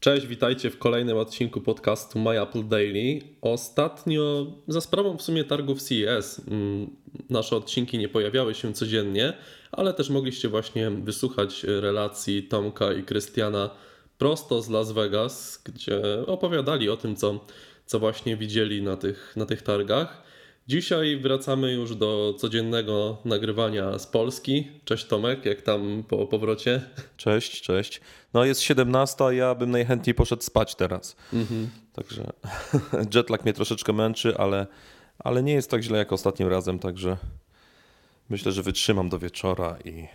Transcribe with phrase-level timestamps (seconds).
[0.00, 3.20] Cześć, witajcie w kolejnym odcinku podcastu My Apple Daily.
[3.40, 6.90] Ostatnio, za sprawą w sumie targów CES, mm,
[7.30, 9.32] nasze odcinki nie pojawiały się codziennie,
[9.72, 13.70] ale też mogliście właśnie wysłuchać relacji Tomka i Krystiana
[14.18, 17.44] prosto z Las Vegas, gdzie opowiadali o tym, co,
[17.86, 20.22] co właśnie widzieli na tych, na tych targach.
[20.68, 24.68] Dzisiaj wracamy już do codziennego nagrywania z Polski.
[24.84, 26.82] Cześć Tomek, jak tam po powrocie?
[27.16, 28.00] Cześć, cześć.
[28.34, 31.16] No jest 17, a ja bym najchętniej poszedł spać teraz.
[31.32, 31.70] Mhm.
[31.92, 32.32] Także
[33.14, 34.66] jetlag mnie troszeczkę męczy, ale,
[35.18, 37.16] ale nie jest tak źle jak ostatnim razem, także
[38.30, 40.06] myślę, że wytrzymam do wieczora i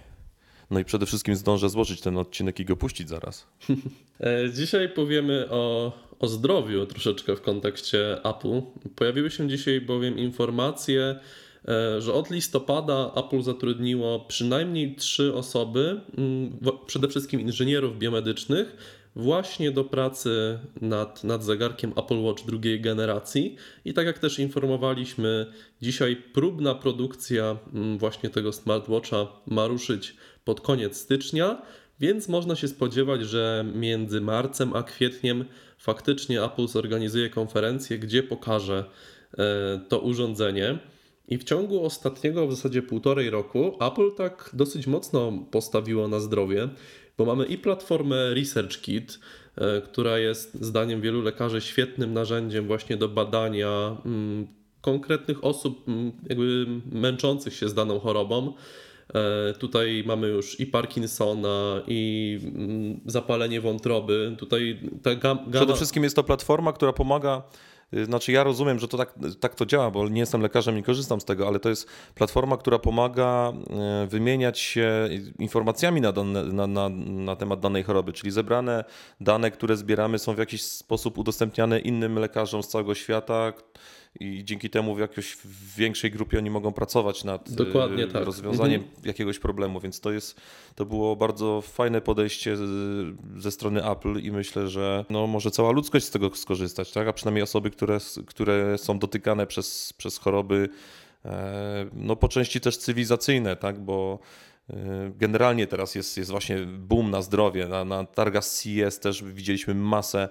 [0.73, 3.48] no i przede wszystkim zdążę złożyć ten odcinek i go puścić zaraz.
[4.20, 8.62] E, dzisiaj powiemy o, o zdrowiu troszeczkę w kontekście Apple.
[8.96, 11.20] Pojawiły się dzisiaj bowiem informacje,
[11.68, 18.76] e, że od listopada Apple zatrudniło przynajmniej trzy osoby, mm, przede wszystkim inżynierów biomedycznych,
[19.16, 23.55] właśnie do pracy nad, nad zegarkiem Apple Watch drugiej generacji.
[23.85, 25.46] I tak jak też informowaliśmy,
[25.82, 30.15] dzisiaj próbna produkcja mm, właśnie tego smartwatcha ma ruszyć
[30.46, 31.62] pod koniec stycznia,
[31.99, 35.45] więc można się spodziewać, że między marcem a kwietniem
[35.77, 38.85] faktycznie Apple zorganizuje konferencję, gdzie pokaże
[39.38, 40.79] e, to urządzenie.
[41.27, 46.70] I w ciągu ostatniego w zasadzie półtorej roku Apple tak dosyć mocno postawiło na zdrowie,
[47.18, 49.20] bo mamy i platformę ResearchKit,
[49.56, 54.48] e, która jest zdaniem wielu lekarzy świetnym narzędziem właśnie do badania mm,
[54.82, 58.54] konkretnych osób mm, jakby męczących się z daną chorobą.
[59.14, 64.36] E, tutaj mamy już i Parkinsona, i mm, zapalenie wątroby.
[64.38, 65.41] Tutaj ta gama...
[65.52, 67.44] Przede wszystkim jest to platforma, która pomaga.
[67.94, 70.84] Y, znaczy, ja rozumiem, że to tak, tak to działa, bo nie jestem lekarzem, nie
[70.84, 73.53] korzystam z tego, ale to jest platforma, która pomaga
[74.03, 75.09] y, wymieniać się
[75.40, 78.84] informacjami na, dane, na, na, na temat danej choroby, czyli zebrane
[79.22, 83.53] dane, które zbieramy, są w jakiś sposób udostępniane innym lekarzom z całego świata
[84.19, 85.38] i dzięki temu w jakiejś
[85.78, 88.25] większej grupie oni mogą pracować nad Dokładnie, tak.
[88.25, 89.06] rozwiązaniem mhm.
[89.06, 90.41] jakiegoś problemu, więc to jest,
[90.75, 92.57] to było bardzo fajne podejście
[93.38, 97.07] ze strony Apple i myślę, że no, może cała ludzkość z tego skorzystać, tak?
[97.07, 97.97] a przynajmniej osoby, które,
[98.28, 100.69] które są dotykane przez, przez choroby,
[101.25, 103.79] e, no po części też cywilizacyjne, tak?
[103.79, 104.19] bo
[104.69, 107.68] e, Generalnie teraz jest, jest właśnie boom na zdrowie.
[107.68, 110.29] Na, na targach CES też widzieliśmy masę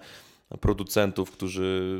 [0.61, 1.99] producentów, którzy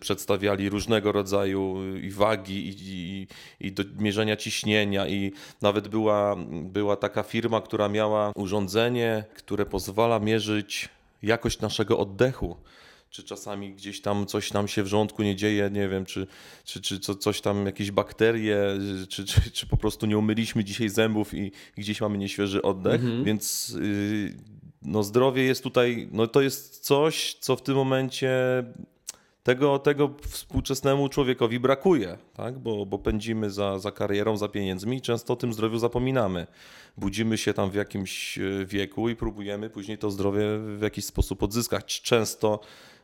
[0.00, 3.26] przedstawiali różnego rodzaju i wagi, i, i,
[3.60, 5.32] i do mierzenia ciśnienia, i
[5.62, 10.88] nawet była, była taka firma, która miała urządzenie, które pozwala mierzyć
[11.22, 12.56] jakość naszego oddechu.
[13.10, 16.26] Czy czasami gdzieś tam coś nam się w żołądku nie dzieje, nie wiem, czy,
[16.64, 18.58] czy, czy co, coś tam, jakieś bakterie,
[19.08, 23.00] czy, czy, czy po prostu nie umyliśmy dzisiaj zębów i, i gdzieś mamy nieświeży oddech,
[23.00, 23.24] mhm.
[23.24, 24.34] więc y,
[24.84, 28.30] no zdrowie jest tutaj, no to jest coś, co w tym momencie
[29.42, 32.58] tego, tego współczesnemu człowiekowi brakuje, tak?
[32.58, 36.46] bo, bo pędzimy za, za karierą, za pieniędzmi i często o tym zdrowiu zapominamy.
[36.96, 41.42] Budzimy się tam w jakimś e, wieku i próbujemy później to zdrowie w jakiś sposób
[41.42, 42.02] odzyskać.
[42.02, 42.60] Często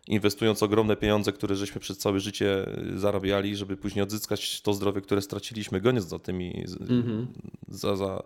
[0.09, 5.01] inwestując ogromne pieniądze, które żeśmy przez całe życie e, zarabiali, żeby później odzyskać to zdrowie,
[5.01, 7.27] które straciliśmy, goniąc za tymi, -hmm.
[7.69, 8.23] za, za,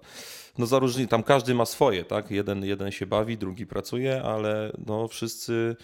[0.59, 2.31] no za różni, tam każdy ma swoje, tak?
[2.31, 5.77] Jeden, jeden się bawi, drugi pracuje, ale no wszyscy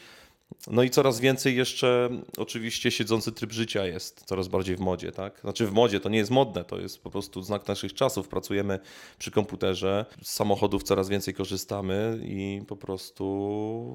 [0.70, 5.40] no i coraz więcej jeszcze oczywiście siedzący tryb życia jest coraz bardziej w modzie, tak?
[5.40, 8.28] Znaczy w modzie to nie jest modne, to jest po prostu znak naszych czasów.
[8.28, 8.78] Pracujemy
[9.18, 13.24] przy komputerze, z samochodów coraz więcej korzystamy i po prostu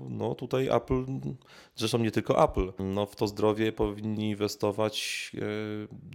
[0.09, 1.05] no tutaj Apple,
[1.75, 5.41] zresztą nie tylko Apple, no w to zdrowie powinni inwestować e,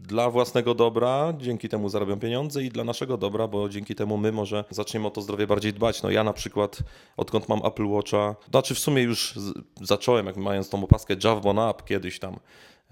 [0.02, 4.32] dla własnego dobra, dzięki temu zarabią pieniądze i dla naszego dobra, bo dzięki temu my
[4.32, 6.02] może zaczniemy o to zdrowie bardziej dbać.
[6.02, 6.78] No ja na przykład
[7.16, 9.34] odkąd mam Apple Watcha, znaczy w sumie już
[9.82, 12.36] zacząłem jak mając tą opaskę Javbon Up kiedyś tam,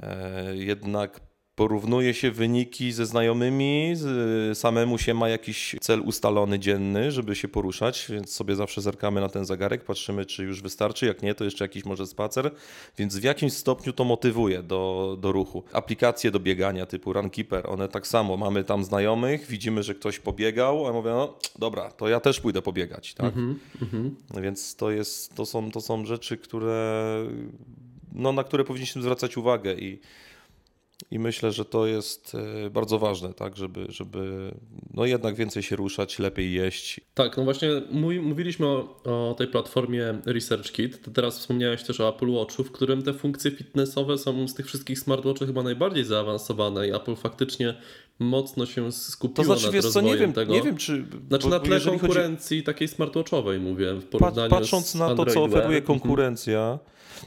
[0.00, 1.20] e, jednak
[1.56, 3.94] porównuje się wyniki ze znajomymi,
[4.54, 9.28] samemu się ma jakiś cel ustalony dzienny, żeby się poruszać, więc sobie zawsze zerkamy na
[9.28, 12.50] ten zegarek, patrzymy, czy już wystarczy, jak nie, to jeszcze jakiś może spacer,
[12.98, 15.64] więc w jakimś stopniu to motywuje do, do ruchu.
[15.72, 20.86] Aplikacje do biegania typu Runkeeper, one tak samo, mamy tam znajomych, widzimy, że ktoś pobiegał,
[20.86, 23.36] a mówię, no dobra, to ja też pójdę pobiegać, tak?
[23.36, 24.10] Mm -hmm.
[24.42, 27.24] Więc to, jest, to, są, to są rzeczy, które,
[28.12, 30.00] no, na które powinniśmy zwracać uwagę i
[31.10, 34.50] I myślę, że to jest e, bardzo ważne, tak, żeby, żeby
[34.94, 37.00] no jednak więcej się ruszać, lepiej jeść.
[37.14, 41.02] Tak, no właśnie mój, mówiliśmy o, o, tej platformie ResearchKit.
[41.02, 44.66] Ty teraz wspomniałeś też o Apple Watchu, w którym te funkcje fitnessowe są z tych
[44.66, 47.74] wszystkich smartwatchy chyba najbardziej zaawansowane i Apple faktycznie
[48.18, 50.52] mocno się skupiło to znaczy, nad wiesz, co, nie wiem, tego.
[50.52, 51.04] Nie wiem, czy...
[51.28, 52.66] Znaczy bo, na tle konkurencji chodzi...
[52.66, 55.84] takiej smartwatchowej mówię, w porównaniu Patrząc z na to, co oferuje Wear.
[55.84, 56.78] konkurencja,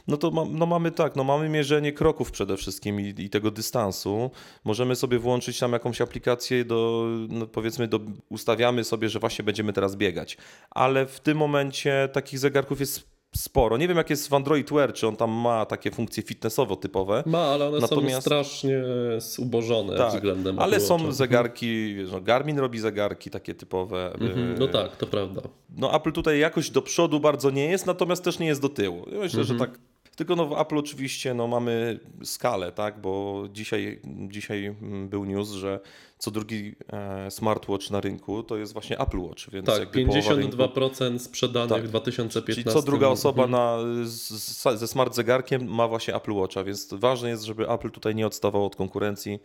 [0.06, 3.50] no to ma, no mamy tak, no mamy mierzenie kroków przede wszystkim i, i tego
[3.50, 4.30] dystansu.
[4.64, 9.72] Możemy sobie włączyć tam jakąś aplikację do, no powiedzmy, do, ustawiamy sobie, że właśnie będziemy
[9.72, 10.36] teraz biegać.
[10.70, 13.76] Ale w tym momencie takich zegarków jest sporo.
[13.76, 17.22] Nie wiem, jak jest w Android Wear, czy on tam ma takie funkcje fitnessowo typowe.
[17.26, 18.82] Ma, ale one są Natomiast- strasznie
[19.18, 24.12] zubożone Tak, względem ale Apple są zegarki, wiesz, no Garmin robi zegarki takie typowe.
[24.20, 25.40] Mhm, y, No tak, to prawda.
[25.76, 29.06] No Apple tutaj jakoś do przodu bardzo nie jest, natomiast też nie jest do tyłu.
[29.12, 29.70] Myślę, że Mhm.
[29.70, 29.80] tak.
[30.20, 33.00] Tylko no w Apple oczywiście no mamy skalę, tak?
[33.00, 34.74] Bo dzisiaj, dzisiaj
[35.08, 35.80] był news, że
[36.18, 40.34] co drugi e, smartwatch na rynku to jest właśnie Apple Watch, więc Tak, jakby połowa
[40.34, 40.56] rynku.
[40.56, 41.82] 52% sprzedanych Tak.
[41.84, 42.62] w 2015.
[42.62, 43.50] Czyli co druga osoba Mhm.
[43.50, 48.14] na, z, ze smart zegarkiem ma właśnie Apple Watcha, więc ważne jest, żeby Apple tutaj
[48.14, 49.38] nie odstawał od konkurencji,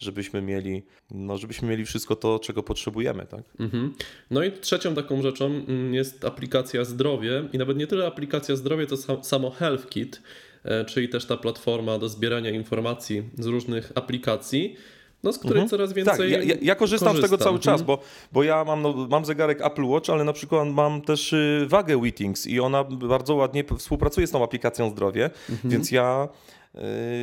[0.00, 3.42] żebyśmy mieli, no, żebyśmy mieli wszystko to, czego potrzebujemy, tak?
[3.60, 3.94] Mhm.
[4.30, 8.86] No i trzecią taką rzeczą mm, jest aplikacja Zdrowie i nawet nie tyle aplikacja Zdrowie,
[8.86, 10.22] to sam, samo HealthKit,
[10.64, 14.76] e, czyli też ta platforma do zbierania informacji z różnych aplikacji,
[15.22, 17.74] no z której coraz więcej Tak, ja, ja, ja korzystam z tego cały korzystam.
[17.74, 17.98] czas, bo,
[18.32, 22.02] bo ja mam, no, mam zegarek Apple Watch, ale na przykład mam też y, wagę
[22.02, 25.30] Wittings i ona bardzo ładnie współpracuje z tą aplikacją zdrowie,
[25.64, 26.28] więc ja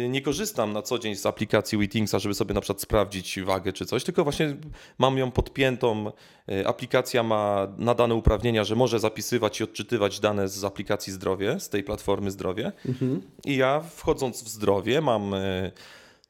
[0.10, 3.86] nie korzystam na co dzień z aplikacji Wittingsa, żeby sobie na przykład sprawdzić wagę czy
[3.86, 4.56] coś, tylko właśnie
[4.98, 6.12] mam ją podpiętą.
[6.52, 11.70] y, Aplikacja ma nadane uprawnienia, że może zapisywać i odczytywać dane z aplikacji zdrowie, z
[11.70, 12.72] tej platformy zdrowie.
[13.46, 15.72] I ja wchodząc w zdrowie mam y,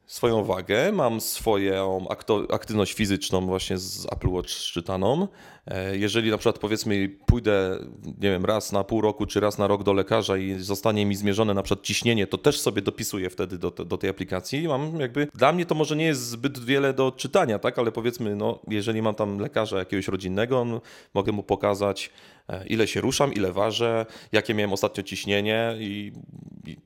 [0.08, 2.06] swoją wagę, mam swoją
[2.50, 5.28] aktywność fizyczną właśnie z Apple Watch szczytaną.
[5.66, 9.66] E, Jeżeli na przykład powiedzmy pójdę, nie wiem, raz na pół roku czy raz na
[9.66, 13.58] rok do lekarza i zostanie mi zmierzone na przykład ciśnienie, to też sobie dopisuję wtedy
[13.58, 16.92] do, do tej aplikacji i mam jakby, dla mnie to może nie jest zbyt wiele
[16.92, 20.66] do czytania, tak, ale powiedzmy, no, jeżeli mam tam lekarza jakiegoś rodzinnego,
[21.14, 22.10] mogę mu pokazać
[22.48, 26.12] e, ile się ruszam, ile ważę, jakie miałem ostatnio ciśnienie i,
[26.66, 26.76] i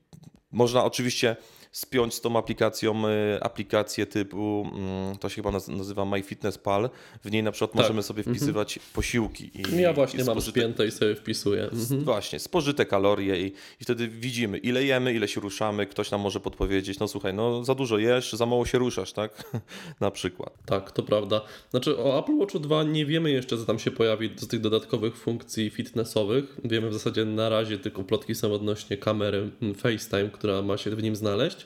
[0.51, 1.35] można oczywiście
[1.73, 6.89] spiąć z tą aplikacją y, aplikację typu, mm, to się chyba naz- nazywa MyFitnessPal.
[7.23, 9.51] W niej na przykład możemy sobie wpisywać posiłki.
[9.59, 9.73] I, Tak.
[9.73, 11.63] Ja właśnie i mam spożyte- spięte i sobie wpisuję.
[11.63, 12.03] Mhm.
[12.03, 13.45] Właśnie, spożyte kalorie i,
[13.81, 15.85] i wtedy widzimy, ile jemy, ile się ruszamy.
[15.87, 19.43] Ktoś nam może podpowiedzieć, no słuchaj, no za dużo jesz, za mało się ruszasz, tak?
[19.99, 20.53] na przykład.
[20.65, 21.41] Tak, to prawda.
[21.71, 25.17] Znaczy o Apple Watchu 2 nie wiemy jeszcze, co tam się pojawi z tych dodatkowych
[25.17, 26.57] funkcji fitnessowych.
[26.63, 30.89] Wiemy w zasadzie na razie tylko plotki są odnośnie kamery mm, FaceTime, która ma się
[30.91, 31.62] w nim znaleźć,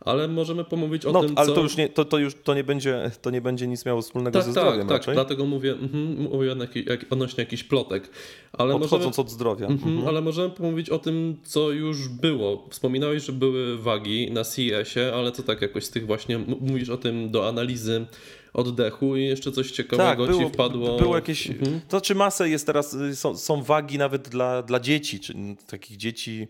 [0.00, 1.54] ale możemy pomówić o No, tym, ale co...
[1.54, 4.38] to już nie, to, to już to nie, będzie, to nie będzie nic miało wspólnego
[4.38, 5.14] tak, ze tak, zdrowiem tak, raczej.
[5.14, 8.10] dlatego mówię, mhm, mówię odnośnie, jak, odnośnie jakichś plotek.
[8.52, 9.66] Ale możemy, Odchodząc od zdrowia.
[9.66, 12.66] mhm, ale możemy pomówić o tym, co już było.
[12.70, 16.96] Wspominałeś, że były wagi na CES-ie, ale co tak jakoś z tych właśnie, mówisz o
[16.96, 18.06] tym do analizy
[18.54, 20.96] oddechu i jeszcze coś ciekawego Tak, było, ci wpadło.
[20.98, 21.50] było jakieś.
[21.50, 21.80] Mhm.
[21.80, 25.34] To znaczy masę jest teraz, y, są, są wagi nawet dla, dla dzieci, czy
[25.66, 26.48] takich dzieci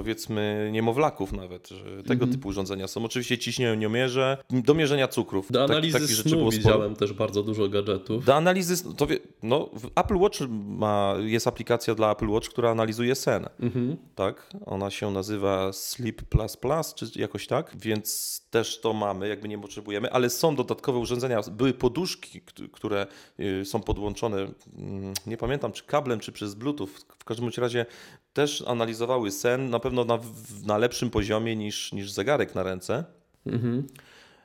[0.00, 1.68] powiedzmy niemowlaków nawet,
[2.02, 2.32] tego Mhm.
[2.32, 3.04] typu urządzenia są.
[3.04, 5.52] Oczywiście ciśnieniomierze, do mierzenia cukrów.
[5.52, 6.62] Do Tak- analizy takich snu było sporo.
[6.74, 8.24] widziałem też bardzo dużo gadżetów.
[8.24, 13.14] Do analizy, to wie, no, Apple Watch ma, jest aplikacja dla Apple Watch, która analizuje
[13.14, 13.46] sen.
[13.60, 13.96] Mhm.
[14.14, 14.46] Tak?
[14.66, 19.58] Ona się nazywa Sleep Plus Plus, czy jakoś tak, więc też to mamy, jakby nie
[19.58, 21.40] potrzebujemy, ale są dodatkowe urządzenia.
[21.52, 23.06] Były poduszki, kt- które
[23.40, 24.36] y, są podłączone,
[24.78, 26.86] mm, nie pamiętam czy kablem, czy przez Bluetooth.
[27.18, 27.86] W każdym razie
[28.36, 30.18] też analizowały sen, na pewno na,
[30.64, 33.04] na lepszym poziomie niż, niż zegarek na ręce.
[33.46, 33.86] Mhm.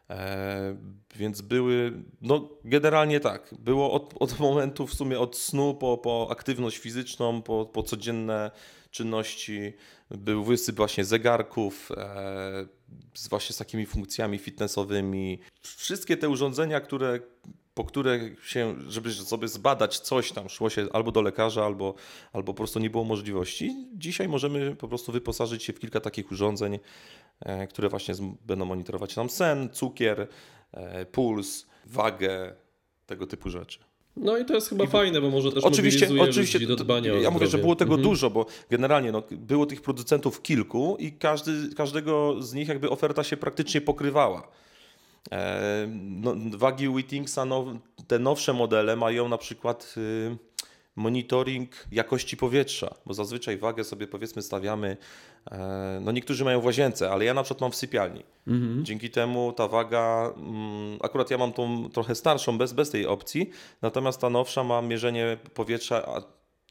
[0.09, 0.75] E,
[1.15, 6.27] więc były, no generalnie tak, było od, od momentu w sumie od snu po, po
[6.31, 8.51] aktywność fizyczną, po, po codzienne
[8.91, 9.73] czynności,
[10.09, 12.65] był wysyp właśnie zegarków, e,
[13.13, 15.39] z właśnie z takimi funkcjami fitnessowymi.
[15.61, 17.19] Wszystkie te urządzenia, które,
[17.81, 21.93] po które się, żeby sobie zbadać coś tam, szło się albo do lekarza, albo,
[22.33, 23.75] albo po prostu nie było możliwości.
[23.93, 26.79] Dzisiaj możemy po prostu wyposażyć się w kilka takich urządzeń,
[27.39, 28.13] e, które właśnie
[28.45, 30.27] będą monitorować nam sen, cukier,
[30.71, 32.53] e, puls, wagę,
[33.05, 33.79] tego typu rzeczy.
[34.15, 37.15] No i to jest chyba fajne, bo może też Oczywiście, oczywiście ludzi do dbania o
[37.15, 37.61] ja mówię, że zdrowie.
[37.61, 38.09] było tego Mhm.
[38.09, 43.23] dużo, bo generalnie no, było tych producentów kilku i każdy, każdego z nich jakby oferta
[43.23, 44.47] się praktycznie pokrywała.
[45.31, 47.65] E, no, wagi Wittingsa, no,
[48.07, 50.37] te nowsze modele mają na przykład y,
[50.95, 54.97] monitoring jakości powietrza, bo zazwyczaj wagę sobie powiedzmy stawiamy,
[55.51, 58.23] e, no niektórzy mają w łazience, ale ja na przykład mam w sypialni.
[58.83, 63.49] Dzięki temu ta waga, mm, akurat ja mam tą trochę starszą bez, bez tej opcji,
[63.81, 66.21] natomiast ta nowsza ma mierzenie powietrza,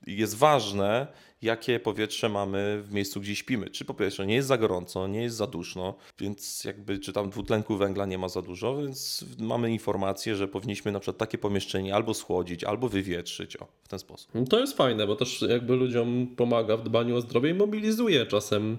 [0.06, 1.06] jest ważne,
[1.42, 3.70] jakie powietrze mamy w miejscu, gdzie śpimy.
[3.70, 7.30] Czy po pierwsze nie jest za gorąco, nie jest za duszno, więc jakby, czy tam
[7.30, 11.94] dwutlenku węgla nie ma za dużo, więc mamy informację, że powinniśmy na przykład takie pomieszczenie
[11.94, 14.30] albo schłodzić, albo wywietrzyć, o, w ten sposób.
[14.34, 18.26] No To jest fajne, bo też jakby ludziom pomaga w dbaniu o zdrowie i mobilizuje
[18.26, 18.78] czasem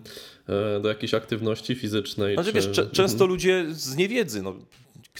[0.50, 2.36] e, do jakiejś aktywności fizycznej.
[2.36, 2.56] Znaczy czy...
[2.56, 4.56] wiesz, często ludzie z niewiedzy, no,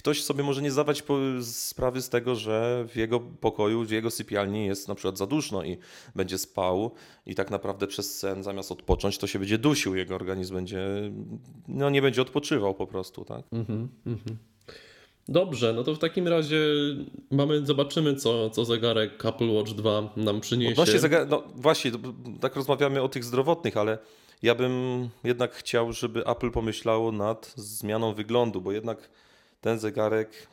[0.02, 1.02] ktoś sobie może nie zdawać
[1.42, 5.64] sprawy z tego, że w jego pokoju, w jego sypialni jest na przykład za duszno
[5.64, 5.78] i
[6.14, 6.90] będzie spał
[7.26, 10.86] i tak naprawdę przez sen zamiast odpocząć, to się będzie dusił, jego organizm będzie,
[11.68, 13.44] no nie będzie odpoczywał po prostu, tak?
[13.52, 14.36] Mhm, mhm.
[15.28, 16.60] Dobrze, no to w takim razie
[17.30, 20.72] mamy, zobaczymy, co, co zegarek Apple Watch 2 nam przyniesie.
[20.72, 21.90] Odnośnie zegar- no właśnie,
[22.40, 23.98] tak rozmawiamy o tych zdrowotnych, ale
[24.42, 29.08] ja bym jednak chciał, żeby Apple pomyślało nad zmianą wyglądu, bo jednak
[29.62, 30.48] ten zegarek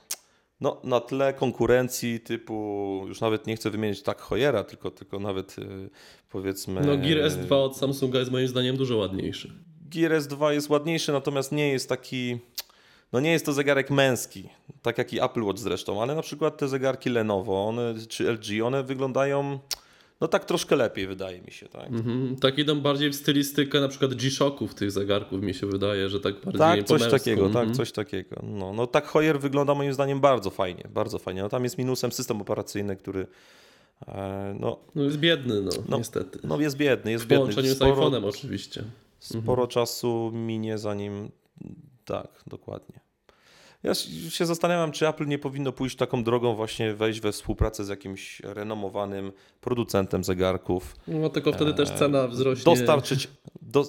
[0.62, 5.60] no, na tle konkurencji typu, już nawet nie chcę wymienić tak Hojera, tylko, tylko nawet
[5.60, 5.90] y,
[6.30, 6.82] powiedzmy...
[6.82, 9.54] No Gear S2 od Samsunga jest moim zdaniem dużo ładniejszy.
[9.82, 12.40] Gear S2 jest ładniejszy, natomiast nie jest taki.
[13.14, 14.50] No nie jest to zegarek męski,
[14.82, 18.64] tak jak i Apple Watch zresztą, ale na przykład te zegarki Lenovo one, czy LG,
[18.64, 19.60] one wyglądają
[20.22, 21.70] no tak troszkę lepiej, wydaje mi się.
[21.70, 22.36] Tak, Mhm.
[22.36, 26.34] Tak idą bardziej w stylistykę na przykład G-Shocków tych zegarków, mi się wydaje, że tak
[26.46, 27.68] bardziej tak coś takiego, Mhm.
[27.68, 28.36] tak, coś takiego.
[28.44, 31.42] No, no tak Hoyer wygląda moim zdaniem bardzo fajnie, bardzo fajnie.
[31.42, 33.28] No tam jest minusem system operacyjny, który
[34.08, 36.40] e, no, No jest biedny, no, No, niestety.
[36.44, 37.46] no jest biedny, jest w biedny.
[37.46, 38.84] połączeniu z Sporo- iPhone'em oczywiście.
[39.20, 41.32] Sporo czasu minie zanim.
[42.06, 43.00] Tak, dokładnie.
[43.84, 43.94] Ja
[44.30, 48.40] się zastanawiam, czy Apple nie powinno pójść taką drogą, właśnie wejść we współpracę z jakimś
[48.40, 49.32] renomowanym
[49.62, 50.96] producentem zegarków.
[51.08, 52.64] No tylko wtedy też cena wzrośnie.
[52.76, 53.28] Dostarczyć.
[53.62, 53.86] Do...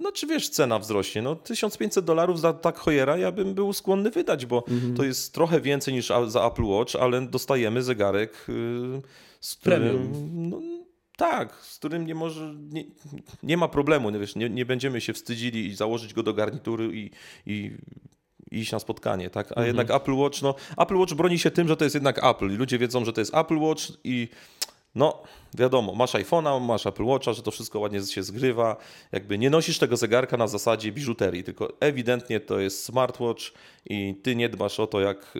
[0.00, 1.22] No, czy wiesz, cena wzrośnie?
[1.22, 4.94] No, 1500 dolarów za tak Hojera ja bym był skłonny wydać, bo Mhm.
[4.96, 9.02] to jest trochę więcej niż za Apple Watch, ale dostajemy zegarek, yy,
[9.40, 9.80] z którym.
[9.82, 10.50] Premium.
[10.50, 10.60] No,
[11.16, 12.54] tak, z którym nie może.
[12.70, 12.84] Nie,
[13.42, 16.90] nie ma problemu, nie, wiesz, nie, nie będziemy się wstydzili i założyć go do garnitury
[16.94, 17.10] i
[17.46, 17.70] i
[18.60, 19.46] iść na spotkanie, tak?
[19.46, 19.66] A Mhm.
[19.66, 22.56] jednak Apple Watch, no, Apple Watch broni się tym, że to jest jednak Apple i
[22.56, 24.28] ludzie wiedzą, że to jest Apple Watch i
[24.94, 25.22] no,
[25.54, 28.76] wiadomo, masz iPhone'a, masz Apple Watcha, że to wszystko ładnie się zgrywa.
[29.12, 33.42] Jakby nie nosisz tego zegarka na zasadzie biżuterii, tylko ewidentnie to jest smartwatch
[33.86, 35.34] i ty nie dbasz o to, jak,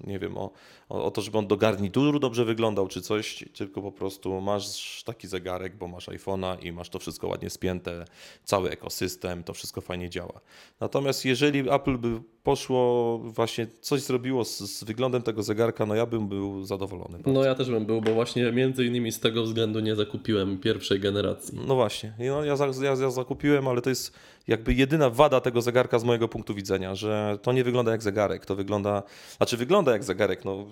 [0.00, 0.50] nie wiem, o,
[0.92, 5.02] o, o to, żeby on do garnituru dobrze wyglądał czy coś, tylko po prostu masz
[5.04, 8.04] taki zegarek, bo masz iPhone'a i masz to wszystko ładnie spięte,
[8.44, 10.40] cały ekosystem, to wszystko fajnie działa.
[10.80, 16.06] Natomiast jeżeli Apple by poszło, właśnie coś zrobiło z, z wyglądem tego zegarka, no ja
[16.06, 17.18] bym był zadowolony.
[17.26, 21.00] No ja też bym był, bo właśnie między innymi z tego względu nie zakupiłem pierwszej
[21.00, 21.58] generacji.
[21.66, 24.12] No właśnie, no, ja, ja, ja zakupiłem, ale to jest
[24.48, 28.46] jakby jedyna wada tego zegarka z mojego punktu widzenia, że to nie wygląda jak zegarek,
[28.46, 29.02] to wygląda,
[29.36, 30.66] znaczy wygląda jak zegarek, no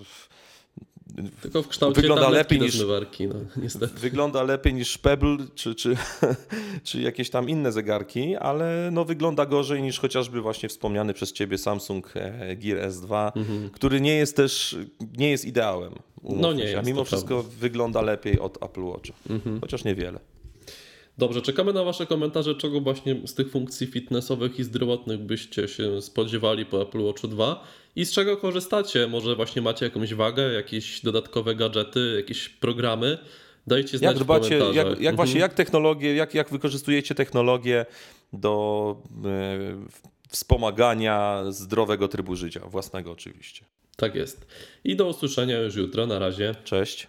[1.43, 3.95] Tylko w kształcie Wygląda lepiej niż- zmywarki, no niestety.
[3.99, 5.97] wygląda lepiej niż Pebble czy, czy,
[6.85, 11.59] czy jakieś tam inne zegarki, ale no wygląda gorzej niż chociażby właśnie wspomniany przez ciebie
[11.59, 13.33] Samsung e, Gear S2,
[13.73, 14.77] który nie jest też,
[15.19, 15.95] nie jest ideałem.
[16.23, 19.13] No nie się, a mimo wszystko wygląda lepiej od Apple Watcha,
[19.61, 20.21] chociaż niewiele.
[21.19, 26.03] Dobrze, czekamy na Wasze komentarze, czego właśnie z tych funkcji fitnessowych i zdrowotnych byście się
[26.03, 27.65] spodziewali po Apple Watchu 2
[27.97, 29.07] i z czego korzystacie.
[29.07, 33.19] Może właśnie macie jakąś wagę, jakieś dodatkowe gadżety, jakieś programy.
[33.67, 35.17] Dajcie znać Jak dbacie, jak, jak Mhm.
[35.17, 37.87] właśnie, jak technologię, jak, jak wykorzystujecie technologię
[38.33, 39.59] do e,
[40.29, 43.65] wspomagania zdrowego trybu życia, własnego oczywiście.
[43.97, 44.47] Tak jest.
[44.85, 46.07] I do usłyszenia już jutro.
[46.07, 46.55] Na razie.
[46.65, 47.07] Cześć.